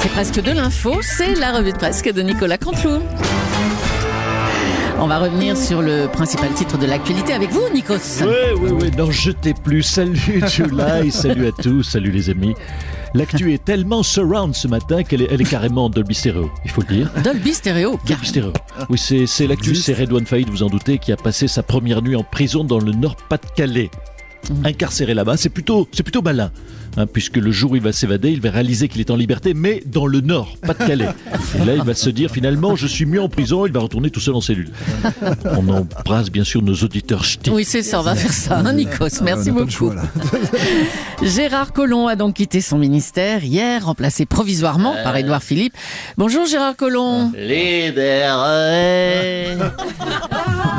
C'est 0.00 0.08
presque 0.10 0.42
de 0.42 0.50
l'info, 0.52 0.96
c'est 1.00 1.34
la 1.34 1.52
revue 1.52 1.72
de 1.72 1.78
presse 1.78 2.02
de 2.02 2.22
Nicolas 2.22 2.58
Cantelou. 2.58 3.00
On 4.98 5.06
va 5.06 5.18
revenir 5.18 5.56
sur 5.56 5.82
le 5.82 6.06
principal 6.06 6.52
titre 6.54 6.78
de 6.78 6.86
l'actualité 6.86 7.32
avec 7.32 7.50
vous, 7.50 7.68
Nikos. 7.72 8.22
Oui, 8.22 8.26
oui, 8.60 8.70
oui, 8.80 8.90
n'en 8.96 9.10
jetez 9.10 9.54
plus. 9.54 9.82
Salut 9.82 10.42
July, 10.48 11.10
salut 11.10 11.48
à 11.48 11.52
tous, 11.52 11.82
salut 11.82 12.10
les 12.10 12.30
amis. 12.30 12.54
L'actu 13.14 13.54
est 13.54 13.64
tellement 13.64 14.02
surround 14.02 14.54
ce 14.54 14.68
matin 14.68 15.02
qu'elle 15.02 15.22
est, 15.22 15.28
elle 15.30 15.40
est 15.40 15.50
carrément 15.50 15.88
Dolby 15.88 16.14
Stereo, 16.14 16.50
il 16.64 16.70
faut 16.70 16.82
le 16.88 16.94
dire. 16.94 17.10
Dolby 17.24 17.54
Stereo. 17.54 17.98
Dolby 18.06 18.26
Stereo. 18.26 18.52
Oui, 18.90 18.98
c'est, 18.98 19.26
c'est 19.26 19.46
l'actu, 19.46 19.74
c'est 19.74 19.94
Redouane 19.94 20.26
Faïd, 20.26 20.50
vous 20.50 20.62
en 20.62 20.68
doutez, 20.68 20.98
qui 20.98 21.12
a 21.12 21.16
passé 21.16 21.48
sa 21.48 21.62
première 21.62 22.02
nuit 22.02 22.16
en 22.16 22.24
prison 22.24 22.64
dans 22.64 22.78
le 22.78 22.92
Nord-Pas-de-Calais. 22.92 23.90
Incarcéré 24.64 25.14
là-bas, 25.14 25.36
c'est 25.36 25.48
plutôt, 25.48 25.88
c'est 25.92 26.02
plutôt 26.02 26.22
malin. 26.22 26.50
hein, 26.96 27.06
puisque 27.06 27.36
le 27.36 27.50
jour 27.52 27.72
où 27.72 27.76
il 27.76 27.82
va 27.82 27.92
s'évader, 27.92 28.30
il 28.30 28.40
va 28.40 28.50
réaliser 28.50 28.88
qu'il 28.88 29.00
est 29.00 29.10
en 29.10 29.16
liberté, 29.16 29.52
mais 29.54 29.82
dans 29.86 30.06
le 30.06 30.20
Nord, 30.22 30.56
pas 30.62 30.72
de 30.72 30.78
Calais. 30.78 31.08
Et 31.60 31.64
là, 31.64 31.74
il 31.74 31.82
va 31.82 31.94
se 31.94 32.08
dire 32.10 32.30
finalement, 32.30 32.74
je 32.76 32.86
suis 32.86 33.04
mieux 33.06 33.20
en 33.20 33.28
prison, 33.28 33.66
il 33.66 33.72
va 33.72 33.80
retourner 33.80 34.10
tout 34.10 34.20
seul 34.20 34.34
en 34.34 34.40
cellule. 34.40 34.70
On 35.44 35.68
embrasse 35.68 36.30
bien 36.30 36.44
sûr 36.44 36.62
nos 36.62 36.74
auditeurs 36.74 37.24
ch'tis. 37.24 37.50
Oui, 37.50 37.64
c'est 37.64 37.82
ça, 37.82 38.00
on 38.00 38.02
va 38.02 38.14
faire 38.14 38.32
ça, 38.32 38.58
hein, 38.64 38.72
Nikos. 38.72 39.20
Merci 39.22 39.50
beaucoup. 39.50 39.92
Gérard 41.22 41.72
Collomb 41.72 42.06
a 42.08 42.16
donc 42.16 42.34
quitté 42.36 42.60
son 42.60 42.78
ministère 42.78 43.44
hier, 43.44 43.84
remplacé 43.84 44.26
provisoirement 44.26 44.94
par 45.02 45.16
Édouard 45.16 45.42
Philippe. 45.42 45.74
Bonjour 46.16 46.46
Gérard 46.46 46.76
Collomb. 46.76 47.32
Libérerai, 47.36 47.96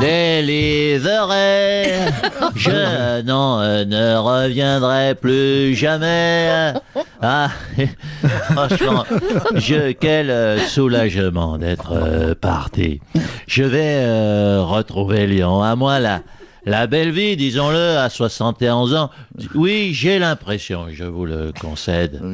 délivrerai, 0.00 1.92
je 2.56 3.22
n'en 3.22 3.57
ne 3.62 4.16
reviendrai 4.16 5.14
plus 5.14 5.74
jamais. 5.74 6.72
Ah, 7.20 7.50
franchement, 8.52 9.04
je, 9.56 9.90
quel 9.90 10.30
euh, 10.30 10.58
soulagement 10.60 11.58
d'être 11.58 11.92
euh, 11.92 12.34
parti. 12.36 13.00
Je 13.48 13.64
vais 13.64 13.96
euh, 14.04 14.62
retrouver 14.62 15.26
Lyon. 15.26 15.60
À 15.60 15.74
moi, 15.74 15.98
la, 15.98 16.22
la 16.64 16.86
belle 16.86 17.10
vie, 17.10 17.36
disons-le, 17.36 17.98
à 17.98 18.08
71 18.08 18.94
ans. 18.94 19.10
Oui, 19.56 19.90
j'ai 19.94 20.20
l'impression, 20.20 20.86
je 20.92 21.04
vous 21.04 21.26
le 21.26 21.52
concède. 21.60 22.20
Ah, 22.22 22.26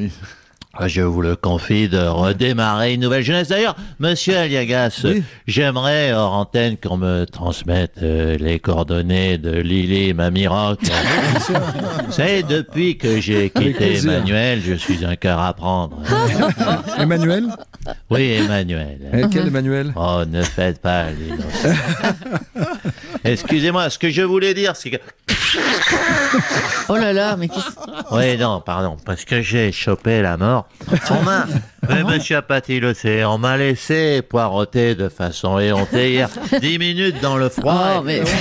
Je 0.80 1.02
vous 1.02 1.22
le 1.22 1.36
confie 1.36 1.88
de 1.88 1.98
redémarrer 1.98 2.94
une 2.94 3.00
nouvelle 3.00 3.22
jeunesse. 3.22 3.48
D'ailleurs, 3.48 3.76
monsieur 4.00 4.36
Aliagas, 4.36 5.06
j'aimerais 5.46 6.12
hors 6.12 6.32
antenne 6.32 6.76
qu'on 6.76 6.96
me 6.96 7.24
transmette 7.24 7.98
euh, 8.02 8.36
les 8.38 8.58
coordonnées 8.58 9.38
de 9.38 9.50
Lily. 9.52 10.12
Vous 12.06 12.12
savez, 12.12 12.42
depuis 12.42 12.98
que 12.98 13.20
j'ai 13.20 13.50
quitté. 13.50 13.98
Emmanuel, 13.98 14.60
je 14.64 14.74
suis 14.74 15.04
un 15.04 15.16
cœur 15.16 15.38
à 15.38 15.54
prendre. 15.54 16.02
Emmanuel 16.98 17.46
Oui, 18.10 18.32
Emmanuel. 18.32 19.28
Quel 19.32 19.48
Emmanuel 19.48 19.92
Oh, 19.96 20.22
ne 20.28 20.42
faites 20.42 20.80
pas 20.80 21.06
l'innocent. 21.10 21.80
Excusez-moi, 23.24 23.88
ce 23.90 23.98
que 23.98 24.10
je 24.10 24.22
voulais 24.22 24.54
dire, 24.54 24.76
c'est 24.76 24.90
que... 24.90 24.96
Oh 26.88 26.96
là 26.96 27.12
là, 27.12 27.36
mais 27.38 27.48
qu'est-ce- 27.48 28.14
Oui, 28.14 28.36
non, 28.36 28.60
pardon, 28.60 28.96
parce 29.06 29.24
que 29.24 29.40
j'ai 29.40 29.72
chopé 29.72 30.20
la 30.20 30.36
mort. 30.36 30.66
On 31.10 31.22
m'a, 31.22 31.46
oui, 31.88 32.04
monsieur 32.04 32.36
Apathy 32.38 32.78
le 32.80 32.92
sait, 32.92 33.24
on 33.24 33.38
m'a 33.38 33.56
laissé 33.56 34.20
poireauter 34.22 34.94
de 34.94 35.08
façon 35.08 35.58
éhontée 35.58 36.12
hier, 36.12 36.28
dix 36.60 36.78
minutes 36.78 37.20
dans 37.22 37.36
le 37.36 37.48
froid. 37.48 37.96
Oh, 37.98 38.02
mais... 38.04 38.22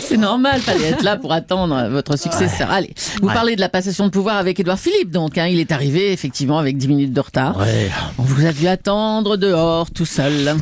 C'est 0.00 0.16
normal, 0.18 0.60
fallait 0.60 0.88
être 0.90 1.02
là 1.02 1.16
pour 1.16 1.32
attendre 1.32 1.88
votre 1.88 2.16
successeur. 2.18 2.70
Allez, 2.70 2.92
vous 3.20 3.28
Ouais. 3.28 3.34
parlez 3.34 3.56
de 3.56 3.60
la 3.60 3.68
passation 3.68 4.04
de 4.06 4.10
pouvoir 4.10 4.36
avec 4.36 4.60
Édouard 4.60 4.78
Philippe, 4.78 5.10
donc. 5.10 5.38
hein, 5.38 5.46
il 5.46 5.60
est 5.60 5.72
arrivé 5.72 6.12
effectivement 6.12 6.58
avec 6.58 6.76
10 6.76 6.88
minutes 6.88 7.12
de 7.12 7.20
retard. 7.20 7.56
Ouais. 7.58 7.90
On 8.18 8.22
vous 8.22 8.44
a 8.44 8.52
dû 8.52 8.66
attendre 8.68 9.36
dehors, 9.36 9.90
tout 9.90 10.04
seul. 10.04 10.56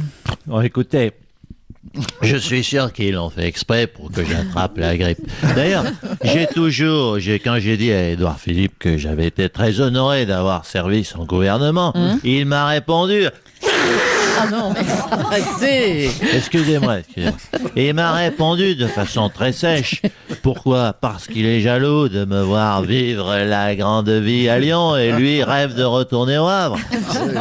Bon, 0.46 0.60
écoutez, 0.60 1.12
je 2.22 2.36
suis 2.36 2.62
sûr 2.62 2.92
qu'ils 2.92 3.14
l'ont 3.14 3.30
fait 3.30 3.46
exprès 3.46 3.86
pour 3.86 4.10
que 4.10 4.24
j'attrape 4.24 4.78
la 4.78 4.96
grippe. 4.96 5.20
D'ailleurs, 5.54 5.84
j'ai 6.22 6.46
toujours, 6.46 7.18
j'ai, 7.18 7.38
quand 7.38 7.58
j'ai 7.58 7.76
dit 7.76 7.92
à 7.92 8.10
Édouard 8.10 8.38
Philippe 8.38 8.78
que 8.78 8.96
j'avais 8.96 9.26
été 9.26 9.48
très 9.48 9.80
honoré 9.80 10.26
d'avoir 10.26 10.64
servi 10.64 11.04
son 11.04 11.24
gouvernement, 11.24 11.92
il 12.22 12.46
m'a 12.46 12.66
répondu 12.66 13.24
Ah 14.42 14.46
non, 14.50 14.72
mais 14.72 14.80
arrêtez 15.10 16.10
Excusez-moi, 16.34 17.00
excusez-moi. 17.00 17.36
Et 17.76 17.88
il 17.88 17.94
m'a 17.94 18.12
répondu 18.12 18.74
de 18.74 18.86
façon 18.86 19.28
très 19.28 19.52
sèche. 19.52 20.00
Pourquoi 20.42 20.94
Parce 20.98 21.26
qu'il 21.26 21.44
est 21.44 21.60
jaloux 21.60 22.08
de 22.08 22.24
me 22.24 22.40
voir 22.40 22.80
vivre 22.82 23.36
la 23.36 23.74
grande 23.76 24.08
vie 24.08 24.48
à 24.48 24.58
Lyon 24.58 24.96
et 24.96 25.12
lui 25.12 25.42
rêve 25.44 25.74
de 25.74 25.82
retourner 25.84 26.38
au 26.38 26.46
Havre. 26.46 26.78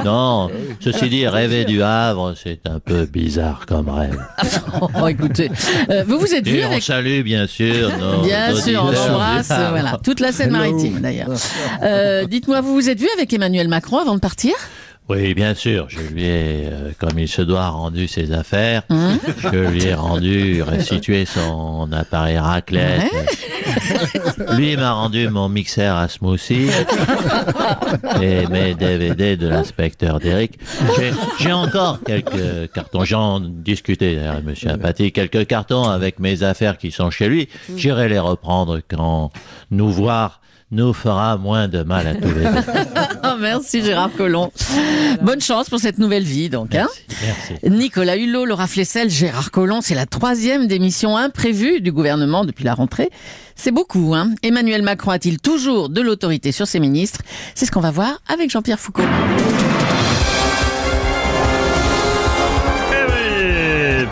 Non, 0.04 0.50
ceci 0.82 1.08
dit, 1.08 1.26
rêver 1.26 1.64
du 1.64 1.82
Havre, 1.82 2.34
c'est 2.42 2.68
un 2.68 2.80
peu 2.80 3.06
bizarre 3.06 3.66
comme 3.66 3.90
rêve. 3.90 4.20
Oh, 5.02 5.08
écoutez, 5.08 5.52
euh, 5.90 6.04
vous 6.08 6.20
vous 6.20 6.34
êtes 6.34 6.48
vu 6.48 6.58
Et 6.58 6.66
on 6.66 6.72
avec... 6.72 6.84
salue 6.84 7.22
bien 7.22 7.48
sûr 7.48 7.90
nos 8.00 8.24
Bien 8.24 8.56
sûr, 8.56 8.84
on 8.84 9.12
embrasse, 9.12 9.48
voilà, 9.48 9.98
toute 10.04 10.20
la 10.20 10.32
Seine-Maritime 10.32 11.00
d'ailleurs. 11.00 11.30
Euh, 11.84 12.26
Dites-moi, 12.26 12.62
vous 12.62 12.74
vous 12.74 12.90
êtes 12.90 13.00
vu 13.00 13.08
avec 13.16 13.32
Emmanuel 13.32 13.68
Macron 13.68 14.00
avant 14.00 14.16
de 14.16 14.20
partir? 14.20 14.54
Oui, 15.10 15.34
bien 15.34 15.56
sûr, 15.56 15.88
je 15.90 16.00
lui 16.02 16.24
ai, 16.26 16.68
euh, 16.68 16.92
comme 17.00 17.18
il 17.18 17.28
se 17.28 17.42
doit, 17.42 17.68
rendu 17.70 18.08
ses 18.08 18.32
affaires. 18.32 18.84
Hum. 18.90 19.18
Je 19.42 19.58
lui 19.58 19.86
ai 19.86 19.96
rendu, 19.96 20.62
restitué 20.62 21.26
son 21.26 21.90
appareil 21.92 22.38
raclette. 22.38 23.02
Lui 24.56 24.78
m'a 24.78 24.92
rendu 24.94 25.28
mon 25.30 25.50
mixeur 25.50 25.98
à 25.98 26.08
smoothie 26.08 26.68
et 28.22 28.46
mes 28.48 28.76
DVD 28.76 29.36
de 29.36 29.48
l'inspecteur 29.48 30.20
Derrick. 30.20 30.60
J'ai- 31.40 31.52
encore 31.52 32.00
quelques 32.06 32.72
cartons. 32.74 33.04
J'en 33.04 33.40
discutais 33.40 34.16
d'ailleurs, 34.16 34.34
avec 34.34 34.46
monsieur 34.46 34.70
Apathy, 34.70 35.12
quelques 35.12 35.48
cartons 35.48 35.86
avec 35.90 36.20
mes 36.20 36.44
affaires 36.44 36.78
qui 36.78 36.92
sont 36.92 37.10
chez 37.10 37.28
lui. 37.28 37.50
J'irai 37.76 38.10
les 38.10 38.20
reprendre 38.20 38.80
quand 38.88 39.32
nous 39.72 39.90
voir 39.92 40.40
nous 40.72 40.94
fera 40.94 41.38
moins 41.38 41.68
de 41.68 41.84
mal 41.84 42.08
à 42.08 42.16
tous 42.16 42.28
les 42.28 42.44
deux. 42.44 42.50
Oh, 43.24 43.36
Merci 43.40 43.84
Gérard 43.84 44.12
Collomb. 44.16 44.50
Bonne 45.22 45.42
chance 45.42 45.70
pour 45.70 45.80
cette 45.80 45.98
nouvelle 45.98 46.24
vie 46.24 46.50
donc. 46.50 46.74
Hein 46.74 46.88
Merci. 47.22 47.54
Nicolas 47.70 48.16
Hulot, 48.18 48.46
Laura 48.46 48.66
Flessel, 48.68 49.10
Gérard 49.10 49.52
Collomb, 49.52 49.82
c'est 49.82 49.94
la 49.96 50.06
troisième 50.06 50.68
démission 50.68 51.18
imprévue 51.18 51.82
du 51.82 51.92
gouvernement 51.92 52.46
depuis 52.46 52.64
la 52.64 52.74
rentrée. 52.74 53.10
C'est 53.56 53.72
beaucoup, 53.72 54.14
hein 54.16 54.32
Emmanuel 54.42 54.82
Macron 54.84 55.12
a-t-il 55.12 55.40
toujours 55.40 55.90
de 55.90 56.02
l'autorité 56.02 56.52
sur 56.52 56.66
ses 56.66 56.80
ministres? 56.80 57.22
C'est 57.56 57.66
ce 57.66 57.72
qu'on 57.72 57.82
va 57.82 57.92
voir 57.92 58.22
avec 58.32 58.50
Jean-Pierre 58.50 58.80
Foucault. 58.80 59.04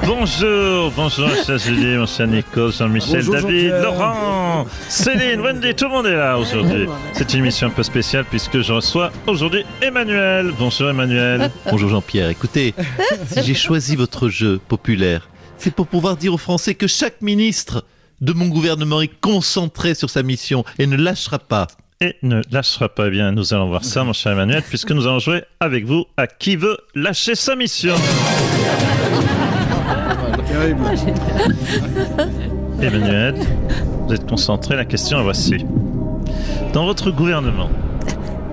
Bonjour, 0.05 0.91
bonjour, 0.95 1.29
cher 1.45 1.57
Julie, 1.57 1.97
mon 1.97 2.05
cher 2.05 2.27
Nico, 2.27 2.71
Jean-Michel, 2.71 3.25
Bonjour, 3.25 3.35
David. 3.35 3.73
Laurent, 3.81 4.65
Céline, 4.89 5.41
Wendy, 5.41 5.73
tout 5.75 5.85
le 5.85 5.91
monde 5.91 6.05
est 6.07 6.15
là 6.15 6.37
aujourd'hui. 6.37 6.87
C'est 7.13 7.33
une 7.33 7.39
émission 7.39 7.67
un 7.67 7.71
peu 7.71 7.83
spéciale 7.83 8.25
puisque 8.29 8.61
je 8.61 8.73
reçois 8.73 9.11
aujourd'hui 9.25 9.63
Emmanuel. 9.81 10.51
Bonjour 10.57 10.89
Emmanuel. 10.89 11.49
Bonjour 11.71 11.89
Jean-Pierre, 11.89 12.29
écoutez, 12.29 12.73
si 13.27 13.43
j'ai 13.43 13.53
choisi 13.53 13.95
votre 13.95 14.29
jeu 14.29 14.59
populaire, 14.67 15.29
c'est 15.57 15.73
pour 15.73 15.87
pouvoir 15.87 16.17
dire 16.17 16.33
aux 16.33 16.37
Français 16.37 16.75
que 16.75 16.87
chaque 16.87 17.21
ministre 17.21 17.83
de 18.21 18.33
mon 18.33 18.47
gouvernement 18.47 19.01
est 19.01 19.11
concentré 19.21 19.95
sur 19.95 20.09
sa 20.09 20.23
mission 20.23 20.63
et 20.79 20.87
ne 20.87 20.95
lâchera 20.97 21.39
pas. 21.39 21.67
Et 21.99 22.15
ne 22.21 22.41
lâchera 22.51 22.89
pas 22.89 23.07
Eh 23.07 23.09
bien, 23.09 23.31
nous 23.31 23.55
allons 23.55 23.69
voir 23.69 23.83
ça, 23.83 24.03
mon 24.03 24.13
cher 24.13 24.33
Emmanuel, 24.33 24.61
puisque 24.67 24.91
nous 24.91 25.07
allons 25.07 25.17
jouer 25.19 25.43
avec 25.59 25.85
vous 25.85 26.05
à 26.15 26.27
qui 26.27 26.55
veut 26.55 26.77
lâcher 26.93 27.33
sa 27.33 27.55
mission. 27.55 27.95
Terrible. 30.57 30.85
Emmanuel, 32.81 33.35
vous 34.07 34.13
êtes 34.13 34.27
concentré, 34.27 34.75
la 34.75 34.85
question 34.85 35.19
est 35.19 35.23
voici. 35.23 35.65
Dans 36.73 36.85
votre 36.85 37.11
gouvernement, 37.11 37.69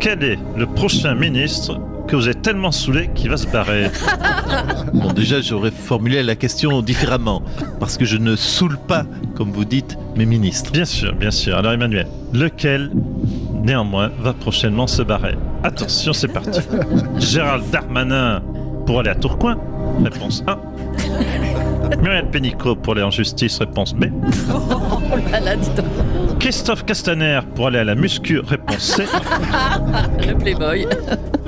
quel 0.01 0.23
est 0.23 0.39
le 0.57 0.67
prochain 0.67 1.15
ministre 1.15 1.81
que 2.07 2.17
vous 2.17 2.29
êtes 2.29 2.43
tellement 2.43 2.73
saoulé 2.73 3.09
qu'il 3.15 3.31
va 3.31 3.39
se 3.39 3.47
barrer? 3.47 3.91
Bon, 4.93 5.13
déjà, 5.13 5.41
j'aurais 5.41 5.71
formulé 5.71 6.23
la 6.23 6.37
question 6.37 6.83
différemment. 6.83 7.43
Parce 7.81 7.97
que 7.97 8.05
je 8.05 8.19
ne 8.19 8.37
saoule 8.37 8.77
pas, 8.77 9.05
comme 9.35 9.51
vous 9.51 9.65
dites, 9.65 9.97
mes 10.15 10.27
ministres. 10.27 10.73
Bien 10.73 10.85
sûr, 10.85 11.15
bien 11.15 11.31
sûr. 11.31 11.57
Alors 11.57 11.73
Emmanuel, 11.73 12.07
lequel, 12.35 12.91
néanmoins, 13.63 14.11
va 14.21 14.35
prochainement 14.35 14.87
se 14.87 15.03
barrer? 15.03 15.37
Attention, 15.63 16.13
c'est 16.13 16.29
parti. 16.29 16.61
Gérald 17.19 17.65
Darmanin 17.71 18.43
pour 18.85 19.01
aller 19.01 19.11
à 19.11 19.15
Tourcoing 19.15 19.57
Réponse 20.05 20.45
1. 20.47 20.59
Muriel 22.03 22.29
Pénicaud 22.31 22.77
pour 22.77 22.95
aller 22.95 23.03
en 23.03 23.11
justice, 23.11 23.59
réponse 23.59 23.95
B. 23.95 24.07
Oh 24.53 25.17
là 25.31 25.41
là, 25.41 25.57
dis 25.57 25.71
donc. 25.71 26.39
Christophe 26.39 26.85
Castaner 26.85 27.41
pour 27.55 27.69
aller 27.69 27.79
à 27.79 27.85
la 27.85 27.95
muscu, 27.95 28.41
réponse 28.41 28.97
C. 28.97 29.05
Le 30.27 30.35
Playboy. 30.35 30.87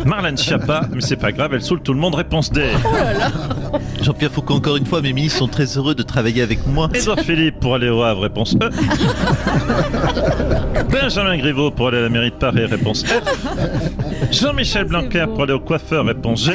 Marlène 0.06 0.38
Schiappa, 0.38 0.82
mais 0.92 1.00
c'est 1.00 1.16
pas 1.16 1.32
grave, 1.32 1.52
elle 1.54 1.62
saoule 1.62 1.80
tout 1.80 1.92
le 1.92 1.98
monde, 1.98 2.14
réponse 2.14 2.52
D. 2.52 2.62
Jean-Pierre 4.02 4.30
Foucault, 4.30 4.54
encore 4.54 4.76
une 4.76 4.86
fois, 4.86 5.02
mes 5.02 5.12
ministres 5.12 5.40
sont 5.40 5.48
très 5.48 5.64
heureux 5.76 5.96
de 5.96 6.02
travailler 6.02 6.42
avec 6.42 6.64
moi. 6.66 6.88
Édouard 6.94 7.18
Philippe 7.20 7.58
pour 7.58 7.74
aller 7.74 7.88
au 7.88 8.02
Havre, 8.02 8.22
réponse 8.22 8.54
E. 8.62 8.68
Benjamin 10.90 11.36
Griveaux 11.38 11.70
pour 11.70 11.88
aller 11.88 11.98
à 11.98 12.02
la 12.02 12.08
mairie 12.08 12.30
de 12.30 12.36
Paris, 12.36 12.64
réponse 12.66 13.04
F. 13.04 13.22
Jean-Michel 14.30 14.84
Blanquer 14.84 15.24
pour 15.26 15.42
aller 15.42 15.52
au 15.52 15.60
coiffeur, 15.60 16.04
réponse 16.04 16.44
G. 16.44 16.52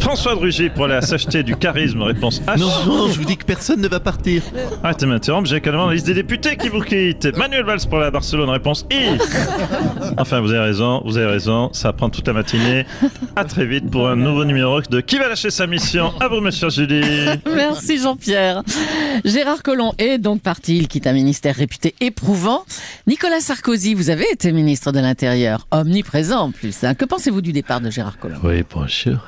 François 0.00 0.34
Drugy 0.34 0.70
pour 0.70 0.86
aller 0.86 0.94
à 0.94 1.02
s'acheter 1.02 1.42
du 1.42 1.56
charisme, 1.56 2.02
réponse 2.02 2.40
H. 2.46 2.58
Non, 2.58 2.68
non, 2.86 3.08
je 3.08 3.18
vous 3.18 3.24
dis 3.24 3.36
que 3.36 3.44
personne 3.44 3.80
ne 3.80 3.88
va 3.88 4.00
partir. 4.00 4.42
Arrêtez 4.82 5.06
de 5.06 5.10
m'interrompre, 5.10 5.48
j'ai 5.48 5.56
également 5.56 5.86
la 5.86 5.94
liste 5.94 6.06
des 6.06 6.14
députés 6.14 6.56
qui 6.56 6.68
vous 6.68 6.80
quittent. 6.80 7.36
Manuel 7.36 7.64
Valls 7.64 7.86
pour 7.88 7.98
aller 7.98 8.08
à 8.08 8.10
Barcelone, 8.10 8.50
réponse 8.50 8.86
I. 8.90 9.16
Enfin, 10.18 10.40
vous 10.40 10.50
avez 10.50 10.60
raison, 10.60 11.02
vous 11.04 11.18
avez 11.18 11.26
raison, 11.26 11.68
ça 11.76 11.88
va 11.88 11.92
prendre 11.92 12.14
toute 12.14 12.26
la 12.26 12.32
matinée. 12.32 12.86
À 13.36 13.44
très 13.44 13.66
vite 13.66 13.90
pour 13.90 14.08
un 14.08 14.16
nouveau 14.16 14.44
numéro 14.44 14.80
de 14.80 15.00
Qui 15.00 15.18
va 15.18 15.28
lâcher 15.28 15.50
sa 15.50 15.66
mission 15.66 16.12
À 16.20 16.28
vous, 16.28 16.40
monsieur 16.40 16.70
Julie. 16.70 17.02
Merci 17.54 17.98
Jean-Pierre. 17.98 18.62
Gérard 19.24 19.62
Collomb 19.62 19.92
est 19.98 20.18
donc 20.18 20.40
parti. 20.42 20.78
Il 20.78 20.88
quitte 20.88 21.06
un 21.06 21.12
ministère 21.12 21.54
réputé 21.54 21.94
éprouvant. 22.00 22.64
Nicolas 23.06 23.40
Sarkozy, 23.40 23.94
vous 23.94 24.10
avez 24.10 24.24
été 24.32 24.52
ministre 24.52 24.90
de 24.92 25.00
l'Intérieur, 25.00 25.66
omniprésent 25.70 26.40
en 26.40 26.50
plus. 26.50 26.82
hein. 26.84 26.94
Que 26.94 27.04
pensez-vous 27.04 27.42
du 27.42 27.52
départ 27.52 27.80
de 27.80 27.90
Gérard 27.90 28.18
Collomb? 28.18 28.38
Oui, 28.42 28.62
bonjour. 28.72 29.18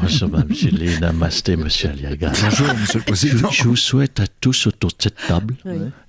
Bonjour, 0.00 0.28
Mme 0.30 0.54
Julie. 0.54 0.98
Namasté, 1.00 1.56
Monsieur 1.56 1.90
Aliaga. 1.90 2.32
Bonjour, 2.42 2.68
Monsieur 2.80 2.98
le 3.00 3.04
Président. 3.04 3.50
Je 3.50 3.64
vous 3.64 3.76
souhaite 3.76 4.20
à 4.20 4.24
tous 4.40 4.66
autour 4.68 4.90
de 4.90 4.96
cette 4.98 5.16
table 5.26 5.54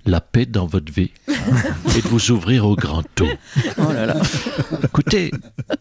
la 0.06 0.20
paix 0.20 0.44
dans 0.46 0.66
votre 0.66 0.92
vie 0.92 1.10
et 1.28 2.02
de 2.02 2.08
vous 2.08 2.30
ouvrir 2.30 2.66
au 2.66 2.76
grand 2.76 3.02
tout. 3.14 3.26
Oh 3.78 3.90
là 3.92 4.04
là. 4.06 4.16
Écoutez, 4.84 5.23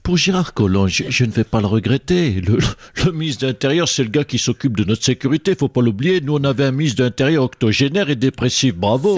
pour 0.04 0.18
Gérard 0.18 0.54
Collomb, 0.54 0.88
je, 0.88 1.04
je 1.10 1.26
ne 1.26 1.32
vais 1.32 1.44
pas 1.44 1.60
le 1.62 1.68
regretter. 1.68 2.42
Le, 2.42 2.58
le 3.06 3.12
ministre 3.12 3.42
de 3.44 3.48
l'Intérieur, 3.48 3.88
c'est 3.88 4.04
le 4.04 4.10
gars 4.10 4.24
qui 4.24 4.38
s'occupe 4.38 4.78
de 4.78 4.84
notre 4.84 5.04
sécurité, 5.04 5.56
faut 5.56 5.68
pas 5.68 5.82
l'oublier. 5.82 6.22
Nous, 6.22 6.36
on 6.36 6.44
avait 6.44 6.66
un 6.66 6.72
ministre 6.72 7.00
de 7.00 7.04
l'Intérieur 7.04 7.44
octogénaire 7.44 8.10
et 8.10 8.16
dépressif, 8.16 8.76
bravo. 8.76 9.18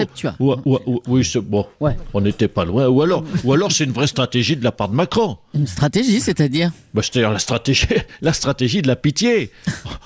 Oui, 1.06 1.24
c'est 1.24 1.40
bon. 1.40 1.66
Ouais. 1.80 1.96
On 2.14 2.20
n'était 2.20 2.48
pas 2.48 2.64
loin. 2.64 2.88
Ou 2.88 3.02
alors, 3.02 3.24
ou 3.44 3.52
alors 3.52 3.72
c'est 3.72 3.84
une 3.84 3.92
vraie 3.92 4.06
stratégie 4.06 4.56
de 4.56 4.64
la 4.64 4.72
part 4.72 4.88
de 4.88 4.94
Macron. 4.94 5.36
Une 5.54 5.66
stratégie, 5.66 6.20
c'est-à-dire 6.20 6.70
Bah, 6.94 7.02
C'est-à-dire 7.02 7.30
la 7.32 7.38
stratégie, 7.38 7.86
la 8.20 8.32
stratégie 8.32 8.82
de 8.82 8.88
la 8.88 8.96
pitié. 8.96 9.50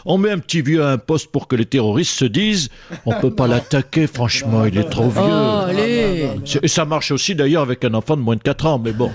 On 0.05 0.19
met 0.19 0.31
un 0.31 0.38
petit 0.38 0.62
vieux 0.62 0.82
à 0.84 0.93
un 0.93 0.99
poste 0.99 1.31
pour 1.31 1.49
que 1.49 1.56
les 1.56 1.67
terroristes 1.67 2.19
se 2.19 2.25
disent 2.25 2.69
on 3.06 3.12
peut 3.20 3.34
pas 3.34 3.46
l'attaquer, 3.46 4.06
franchement, 4.06 4.64
il 4.64 4.76
est 4.78 4.88
trop 4.90 5.08
vieux. 5.08 5.20
Oh, 5.22 5.64
allez 5.69 6.28
C'est- 6.44 6.64
Et 6.64 6.69
ça 6.69 6.84
marche 6.84 7.11
aussi 7.11 7.34
d'ailleurs 7.34 7.62
avec 7.62 7.84
un 7.84 7.94
enfant 7.94 8.17
de 8.17 8.22
moins 8.22 8.37
de 8.37 8.43
4 8.43 8.67
ans, 8.67 8.78
mais 8.82 8.93
bon, 8.93 9.11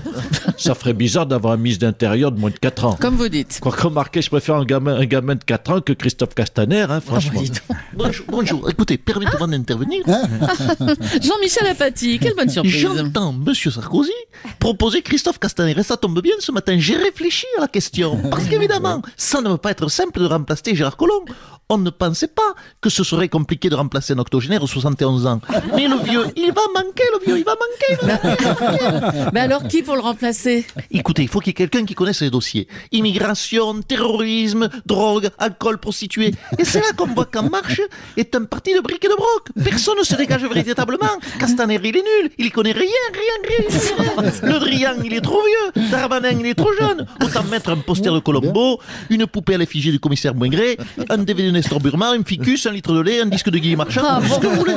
ça 0.57 0.75
ferait 0.85 0.93
bizarre 0.93 1.25
d'avoir 1.25 1.53
un 1.53 1.57
ministre 1.57 1.83
d'Intérieur 1.83 2.31
de 2.31 2.39
moins 2.39 2.51
de 2.51 2.59
4 2.59 2.85
ans. 2.85 2.97
Comme 3.01 3.15
vous 3.15 3.27
dites. 3.27 3.59
Quoi 3.59 3.71
remarquez, 3.75 4.21
je 4.21 4.29
préfère 4.29 4.55
un 4.55 4.65
gamin, 4.65 4.95
un 4.95 5.05
gamin 5.05 5.33
de 5.33 5.43
4 5.43 5.71
ans 5.71 5.81
que 5.81 5.93
Christophe 5.93 6.35
Castaner, 6.35 6.85
hein, 6.87 7.01
franchement. 7.01 7.41
Dis 7.41 7.49
donc. 7.49 7.77
Bonjour, 7.93 8.25
bonjour. 8.27 8.69
écoutez, 8.69 8.97
permettez-moi 8.97 9.47
d'intervenir. 9.47 10.03
Jean-Michel 10.07 11.67
Apathy, 11.67 12.19
quelle 12.19 12.35
bonne 12.35 12.49
surprise. 12.49 12.75
J'entends 12.75 13.31
Monsieur 13.31 13.71
Sarkozy 13.71 14.11
proposer 14.59 15.01
Christophe 15.01 15.39
Castaner. 15.39 15.73
Et 15.77 15.83
ça 15.83 15.97
tombe 15.97 16.21
bien, 16.21 16.33
ce 16.39 16.51
matin, 16.51 16.75
j'ai 16.77 16.97
réfléchi 16.97 17.45
à 17.57 17.61
la 17.61 17.67
question. 17.67 18.17
Parce 18.29 18.45
qu'évidemment, 18.45 19.01
ça 19.17 19.41
ne 19.41 19.49
va 19.49 19.57
pas 19.57 19.71
être 19.71 19.89
simple 19.89 20.19
de 20.19 20.25
remplacer 20.25 20.75
Gérard 20.75 20.97
Collomb. 20.97 21.25
On 21.67 21.79
ne 21.79 21.89
pensait 21.89 22.27
pas 22.27 22.53
que 22.79 22.91
ce 22.91 23.03
serait 23.03 23.27
compliqué 23.27 23.69
de 23.69 23.75
remplacer 23.75 24.13
un 24.13 24.19
octogénaire 24.19 24.61
de 24.61 24.67
71 24.67 25.25
ans. 25.25 25.41
Mais 25.75 25.88
le 25.88 25.97
vieux, 25.97 26.25
il 26.35 26.53
va 26.53 26.61
manquer, 26.75 27.03
le 27.13 27.25
vieux, 27.25 27.39
il 27.39 27.43
va 27.43 27.55
manquer. 27.55 27.97
il 28.01 28.07
va 28.07 28.99
manquer. 29.09 29.29
Mais 29.33 29.39
alors, 29.39 29.67
qui 29.67 29.81
pour 29.81 29.95
le 29.95 30.01
remplacer? 30.01 30.67
Écoutez, 30.92 31.22
il 31.24 31.27
faut 31.30 31.39
qu'il 31.39 31.50
y 31.50 31.51
ait 31.51 31.54
quelqu'un 31.54 31.86
qui 31.86 31.94
connaisse 31.95 32.22
les 32.22 32.30
dossiers. 32.30 32.68
Immigration, 32.92 33.81
terrorisme, 33.81 34.69
drogue, 34.86 35.30
alcool, 35.38 35.77
prostituée. 35.77 36.33
Et 36.57 36.66
c'est 36.66 36.80
là 36.80 36.88
qu'on 36.95 37.07
voit 37.07 37.25
qu'En 37.25 37.50
Marche 37.50 37.81
est 38.18 38.36
un 38.36 38.44
parti 38.45 38.74
de 38.74 38.80
briques 38.81 39.06
et 39.06 39.10
de 39.10 39.16
broc. 39.16 39.50
Personne 39.63 39.98
ne 39.98 40.04
se 40.04 40.16
dégage 40.16 40.44
véritablement. 40.44 41.07
Castaner, 41.39 41.80
il 41.83 41.95
est 41.98 42.04
nul. 42.22 42.31
Il 42.38 42.45
y 42.48 42.51
connaît 42.51 42.72
rien, 42.72 42.81
rien, 43.13 43.50
rien, 43.69 43.80
rien. 44.19 44.31
Le 44.44 44.60
Drian, 44.60 44.95
il 45.04 45.13
est 45.13 45.22
trop 45.22 45.42
vieux. 45.75 45.83
Darmanin, 45.92 46.31
il 46.39 46.45
est 46.45 46.56
trop 46.56 46.72
jeune. 46.80 47.06
Autant 47.24 47.44
mettre 47.44 47.69
un 47.72 47.77
poster 47.77 48.13
de 48.13 48.19
Colombo, 48.19 48.80
une 49.10 49.27
poupée 49.27 49.56
à 49.56 49.57
l'effigie 49.57 49.92
du 49.92 50.00
commissaire 50.00 50.36
Moingré, 50.36 50.77
un 51.10 51.18
DVD 51.19 51.48
de 51.48 51.51
Nestor 51.54 51.80
Burma, 51.80 52.12
un 52.12 52.24
ficus, 52.24 52.66
un 52.66 52.72
litre 52.72 52.94
de 52.94 53.01
lait, 53.01 53.22
un 53.22 53.25
disque 53.27 53.50
de 53.50 53.57
Guy 53.57 53.75
Marchand. 53.75 54.01
Ah, 54.06 54.19
ce 54.24 54.39
que 54.39 54.48
vous 54.48 54.56
voulez. 54.56 54.74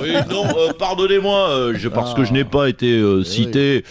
Oui, 0.00 0.12
non, 0.30 0.44
euh, 0.56 0.72
pardonnez-moi, 0.78 1.48
euh, 1.50 1.74
je- 1.76 1.88
parce 1.88 2.14
que 2.14 2.24
je 2.24 2.32
n'ai 2.32 2.44
pas 2.44 2.68
été 2.68 2.90
euh, 2.92 3.22
cité. 3.24 3.84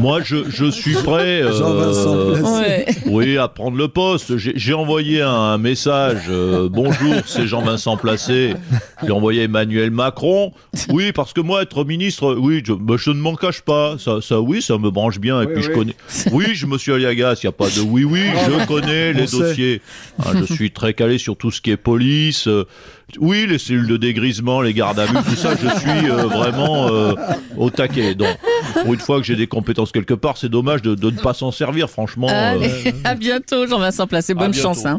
Moi, 0.00 0.20
je, 0.24 0.48
je 0.48 0.64
suis 0.70 0.94
prêt. 0.94 1.42
euh, 1.42 1.52
Jean-Vincent 1.52 2.26
Placé. 2.32 2.60
Ouais. 2.60 2.86
Oui, 3.06 3.38
à 3.38 3.48
prendre 3.48 3.76
le 3.76 3.88
poste. 3.88 4.36
J'ai 4.36 4.52
j'ai 4.56 4.74
envoyé 4.74 5.20
un, 5.22 5.28
un 5.30 5.58
message. 5.58 6.22
euh, 6.28 6.68
bonjour, 6.70 7.14
c'est 7.26 7.46
Jean-Vincent 7.46 7.96
Placé. 7.96 8.54
Je 9.02 9.06
l'ai 9.06 9.12
envoyé 9.12 9.42
Emmanuel 9.42 9.90
Macron. 9.90 10.52
Oui, 10.90 11.12
parce 11.12 11.32
que 11.32 11.40
moi, 11.40 11.62
être 11.62 11.84
ministre, 11.84 12.34
oui, 12.38 12.62
je, 12.64 12.72
bah, 12.72 12.94
je 12.98 13.10
ne 13.10 13.20
m'en 13.20 13.34
cache 13.34 13.60
pas. 13.62 13.96
Ça, 13.98 14.20
ça, 14.20 14.40
oui, 14.40 14.62
ça 14.62 14.78
me 14.78 14.90
branche 14.90 15.18
bien. 15.18 15.42
Et 15.42 15.46
Oui, 15.46 15.52
puis, 15.54 15.62
je 15.62 15.70
connais. 15.70 15.96
Oui, 16.32 16.46
je 16.54 16.66
me 16.66 16.78
suis 16.78 16.92
Aliagas. 16.92 17.40
Il 17.42 17.46
n'y 17.46 17.50
a 17.50 17.52
pas 17.52 17.68
de 17.68 17.80
oui, 17.80 18.04
oui. 18.04 18.22
Je 18.46 18.66
connais 18.66 19.12
les 19.12 19.26
sait. 19.26 19.38
dossiers. 19.38 19.82
Hein, 20.24 20.32
je 20.46 20.52
suis 20.52 20.70
très 20.70 20.94
calé 20.94 21.18
sur 21.18 21.36
tout 21.36 21.50
ce 21.50 21.60
qui 21.60 21.70
est 21.70 21.76
police. 21.76 22.46
euh, 22.48 22.64
oui, 23.20 23.46
les 23.48 23.58
cellules 23.58 23.86
de 23.86 23.96
dégrisement, 23.96 24.60
les 24.60 24.74
gardes 24.74 24.98
à 24.98 25.06
vue, 25.06 25.14
tout 25.28 25.36
ça, 25.36 25.50
je 25.54 25.68
suis 25.80 26.10
euh, 26.10 26.26
vraiment 26.26 26.88
euh, 26.88 27.14
au 27.56 27.70
taquet. 27.70 28.14
Donc, 28.14 28.28
pour 28.82 28.94
une 28.94 29.00
fois 29.00 29.18
que 29.20 29.24
j'ai 29.26 29.36
des 29.36 29.46
compétences 29.46 29.92
quelque 29.92 30.14
part, 30.14 30.36
c'est 30.36 30.48
dommage 30.48 30.82
de, 30.82 30.94
de 30.94 31.10
ne 31.10 31.18
pas 31.18 31.34
s'en 31.34 31.50
servir, 31.52 31.88
franchement. 31.90 32.28
euh, 32.30 32.52
Allez, 32.52 32.94
à 33.04 33.14
bientôt, 33.14 33.66
Jean-Vincent 33.66 34.06
Placé. 34.06 34.34
Bonne 34.34 34.54
chance. 34.54 34.84
Hein. 34.86 34.98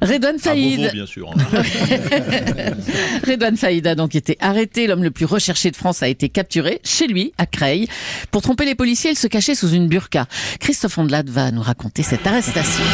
Redouane 0.00 0.36
Beauvau, 0.42 0.92
bien 0.92 1.06
sûr. 1.06 1.30
hein. 1.30 1.62
Redouane 3.26 3.56
Saïd 3.56 3.86
a 3.86 3.94
donc 3.94 4.14
été 4.14 4.36
arrêté. 4.40 4.86
L'homme 4.86 5.02
le 5.04 5.10
plus 5.10 5.26
recherché 5.26 5.70
de 5.70 5.76
France 5.76 6.02
a 6.02 6.08
été 6.08 6.28
capturé 6.28 6.80
chez 6.84 7.06
lui, 7.06 7.32
à 7.38 7.46
Creil. 7.46 7.88
Pour 8.30 8.42
tromper 8.42 8.64
les 8.64 8.74
policiers, 8.74 9.10
il 9.12 9.16
se 9.18 9.26
cachait 9.26 9.54
sous 9.54 9.70
une 9.70 9.88
burqa. 9.88 10.26
Christophe 10.60 10.98
Ondelat 10.98 11.24
va 11.26 11.50
nous 11.50 11.62
raconter 11.62 12.02
cette 12.02 12.26
arrestation. 12.26 12.84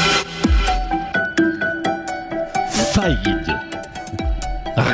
Faïd. 2.95 3.48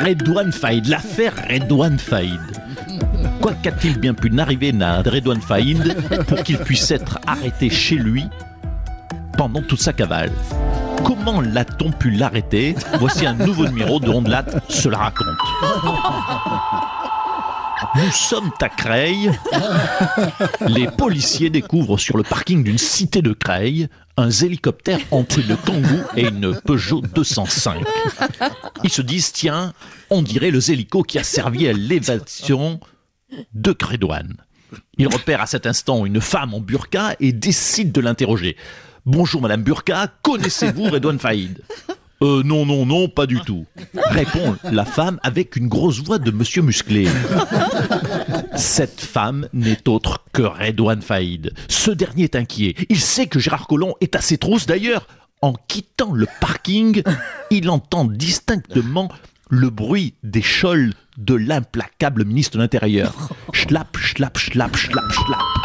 Redouane 0.03 0.51
Faïd, 0.51 0.87
l'affaire 0.87 1.33
Redouane 1.49 1.97
Faïd. 1.97 2.39
Quoi 3.41 3.53
qu'a-t-il 3.61 3.97
bien 3.99 4.13
pu 4.13 4.29
n'arriver 4.29 4.73
à 4.81 5.01
Redouane 5.01 5.41
Faïd 5.41 5.95
pour 6.27 6.43
qu'il 6.43 6.57
puisse 6.57 6.91
être 6.91 7.19
arrêté 7.25 7.69
chez 7.69 7.95
lui 7.95 8.25
pendant 9.37 9.61
toute 9.61 9.81
sa 9.81 9.93
cavale? 9.93 10.31
Comment 11.03 11.41
l'a-t-on 11.41 11.91
pu 11.91 12.11
l'arrêter? 12.11 12.75
Voici 12.99 13.25
un 13.25 13.33
nouveau 13.33 13.67
numéro 13.67 13.99
de 13.99 14.09
se 14.67 14.89
la 14.89 14.97
raconte. 14.97 15.37
Nous 17.95 18.11
sommes 18.11 18.51
à 18.61 18.69
Creil. 18.69 19.31
Les 20.67 20.87
policiers 20.87 21.49
découvrent 21.49 21.97
sur 21.97 22.17
le 22.17 22.23
parking 22.23 22.63
d'une 22.63 22.77
cité 22.77 23.21
de 23.21 23.33
Creil 23.33 23.87
un 24.17 24.29
hélicoptère 24.29 24.99
entre 25.11 25.39
une 25.39 25.57
Kangoo 25.57 26.03
et 26.15 26.27
une 26.27 26.59
Peugeot 26.61 27.01
205. 27.01 27.83
Ils 28.83 28.89
se 28.89 29.01
disent, 29.01 29.31
tiens, 29.33 29.73
on 30.09 30.21
dirait 30.21 30.51
le 30.51 30.71
hélico 30.71 31.03
qui 31.03 31.19
a 31.19 31.23
servi 31.23 31.67
à 31.67 31.73
l'évasion 31.73 32.79
de 33.53 33.71
Crédouane. 33.71 34.37
Ils 34.97 35.07
repèrent 35.07 35.41
à 35.41 35.45
cet 35.45 35.65
instant 35.65 36.05
une 36.05 36.21
femme 36.21 36.53
en 36.53 36.59
burqa 36.59 37.15
et 37.19 37.31
décident 37.31 37.91
de 37.91 38.01
l'interroger. 38.01 38.55
Bonjour 39.05 39.41
Madame 39.41 39.61
Burqa, 39.61 40.07
connaissez-vous 40.23 40.85
Redouane 40.85 41.19
Faïd? 41.19 41.61
Euh, 42.21 42.43
non, 42.43 42.65
non, 42.65 42.85
non, 42.85 43.09
pas 43.09 43.25
du 43.25 43.39
tout. 43.41 43.65
Répond 43.95 44.55
la 44.63 44.85
femme 44.85 45.19
avec 45.23 45.55
une 45.55 45.67
grosse 45.67 46.01
voix 46.01 46.17
de 46.17 46.31
monsieur 46.31 46.61
musclé. 46.61 47.07
Cette 48.55 49.01
femme 49.01 49.49
n'est 49.53 49.87
autre 49.89 50.23
que 50.31 50.43
Redouane 50.43 51.01
Faïd. 51.01 51.53
Ce 51.67 51.91
dernier 51.91 52.23
est 52.23 52.35
inquiet. 52.35 52.75
Il 52.89 52.99
sait 52.99 53.27
que 53.27 53.39
Gérard 53.39 53.67
Collomb 53.67 53.95
est 53.99 54.15
à 54.15 54.21
ses 54.21 54.37
trousses. 54.37 54.65
D'ailleurs, 54.65 55.07
en 55.41 55.53
quittant 55.67 56.13
le 56.13 56.27
parking, 56.39 57.03
il 57.51 57.69
entend 57.69 58.05
distinctement 58.05 59.09
le 59.49 59.69
bruit 59.69 60.15
des 60.23 60.41
choles 60.41 60.93
de 61.17 61.35
l'implacable 61.35 62.25
ministre 62.25 62.57
de 62.57 62.61
l'Intérieur. 62.61 63.13
Schlap, 63.53 63.97
schlap, 63.97 64.37
schlap, 64.37 64.75
schlap, 64.75 65.11
schlap. 65.11 65.64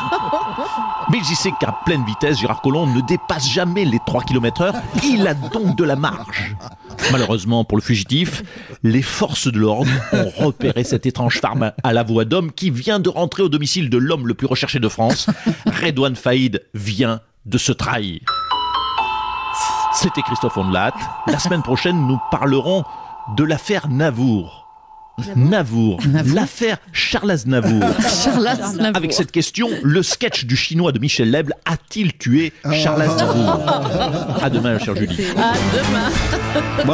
Mais 1.10 1.18
il 1.18 1.36
sait 1.36 1.52
qu'à 1.58 1.72
pleine 1.84 2.04
vitesse, 2.04 2.38
Gérard 2.38 2.62
Collomb 2.62 2.86
ne 2.86 3.00
dépasse 3.00 3.48
jamais 3.48 3.84
les 3.84 3.98
3 4.06 4.22
km 4.22 4.62
heure. 4.62 4.74
Il 5.02 5.26
a 5.26 5.34
donc 5.34 5.76
de 5.76 5.84
la 5.84 5.96
marge. 5.96 6.56
Malheureusement 7.12 7.64
pour 7.64 7.78
le 7.78 7.82
fugitif, 7.82 8.42
les 8.82 9.02
forces 9.02 9.48
de 9.50 9.58
l'ordre 9.58 9.90
ont 10.12 10.44
repéré 10.44 10.84
cette 10.84 11.06
étrange 11.06 11.40
femme 11.40 11.72
à 11.82 11.92
la 11.92 12.02
voix 12.02 12.24
d'homme 12.24 12.52
qui 12.52 12.70
vient 12.70 13.00
de 13.00 13.08
rentrer 13.08 13.42
au 13.42 13.48
domicile 13.48 13.90
de 13.90 13.98
l'homme 13.98 14.28
le 14.28 14.34
plus 14.34 14.46
recherché 14.46 14.78
de 14.78 14.88
France. 14.88 15.26
Redouane 15.66 16.16
Faïd 16.16 16.62
vient 16.74 17.20
de 17.46 17.58
se 17.58 17.72
trahir. 17.72 18.20
C'était 19.92 20.22
Christophe 20.22 20.56
Ondelat. 20.56 20.94
La 21.26 21.38
semaine 21.38 21.62
prochaine, 21.62 22.06
nous 22.06 22.18
parlerons 22.30 22.84
de 23.36 23.44
l'affaire 23.44 23.88
Navour. 23.88 24.69
Navour, 25.36 26.00
Navour 26.06 26.34
l'affaire 26.34 26.78
Charles 26.92 27.30
Aznavour. 27.30 27.82
Charles 28.24 28.46
Aznavour. 28.46 28.96
Avec 28.96 29.12
cette 29.12 29.30
question, 29.30 29.68
le 29.82 30.02
sketch 30.02 30.44
du 30.44 30.56
chinois 30.56 30.92
de 30.92 30.98
Michel 30.98 31.30
Leble 31.30 31.54
a-t-il 31.66 32.16
tué 32.16 32.52
Charles 32.72 33.02
Aznavour? 33.02 33.60
À 34.42 34.50
demain, 34.50 34.78
chère 34.78 34.96
Julie. 34.96 35.18
À 35.36 35.52
demain. 35.74 36.86